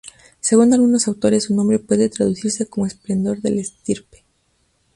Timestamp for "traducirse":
2.09-2.65